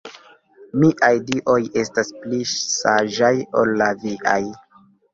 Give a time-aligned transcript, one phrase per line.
[0.83, 4.43] Miaj Dioj estas pli saĝaj ol la viaj.